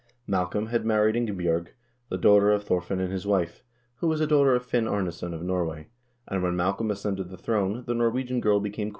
[0.25, 1.67] Malcolm had married Inge bj0rg,
[2.09, 3.61] the daughter of Thorfinn and his wife,
[3.97, 5.89] who was a daughter of Finn Arnesson of Norway,
[6.27, 8.89] and when Malcolm ascended the throne, the Norwegian girl became queen of Scotland.